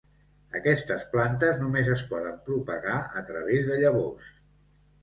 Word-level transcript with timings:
Aquestes 0.59 1.05
plantes 1.11 1.61
només 1.65 1.91
es 1.97 2.07
poden 2.15 2.41
propagar 2.49 2.99
a 3.23 3.25
través 3.33 3.71
de 3.71 3.81
llavors. 3.87 4.35